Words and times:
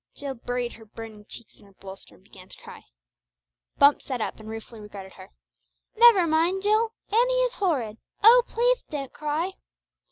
Jill 0.15 0.33
buried 0.33 0.73
her 0.73 0.85
burning 0.85 1.25
cheeks 1.25 1.59
in 1.59 1.67
her 1.67 1.73
bolster, 1.73 2.15
and 2.15 2.23
began 2.23 2.49
to 2.49 2.57
cry. 2.57 2.85
Bumps 3.77 4.05
sat 4.05 4.19
up 4.19 4.39
and 4.39 4.49
ruefully 4.49 4.81
regarded 4.81 5.13
her. 5.13 5.29
"Never 5.95 6.25
mind, 6.25 6.63
Jill. 6.63 6.93
Annie 7.11 7.43
is 7.43 7.53
horrid. 7.53 7.99
Oh, 8.23 8.41
pleath 8.47 8.81
don't 8.89 9.13
cry!" 9.13 9.51